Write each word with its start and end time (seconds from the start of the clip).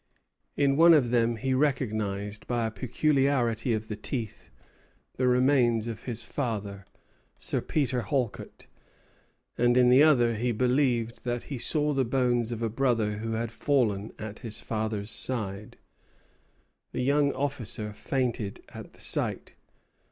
In 0.57 0.77
one 0.77 0.95
of 0.95 1.11
them 1.11 1.35
he 1.35 1.53
recognized, 1.53 2.47
by 2.47 2.65
a 2.65 2.71
peculiarity 2.71 3.71
of 3.71 3.87
the 3.87 3.95
teeth, 3.95 4.49
the 5.17 5.27
remains 5.27 5.87
of 5.87 6.05
his 6.05 6.25
father, 6.25 6.87
Sir 7.37 7.61
Peter 7.61 8.01
Halket, 8.01 8.65
and 9.59 9.77
in 9.77 9.89
the 9.91 10.01
other 10.01 10.33
he 10.33 10.51
believed 10.51 11.23
that 11.23 11.43
he 11.53 11.59
saw 11.59 11.93
the 11.93 12.03
bones 12.03 12.51
of 12.51 12.63
a 12.63 12.67
brother 12.69 13.17
who 13.19 13.33
had 13.33 13.51
fallen 13.51 14.11
at 14.17 14.39
his 14.39 14.59
father's 14.59 15.11
side. 15.11 15.77
The 16.93 17.03
young 17.03 17.31
officer 17.33 17.93
fainted 17.93 18.63
at 18.69 18.93
the 18.93 18.99
sight. 18.99 19.53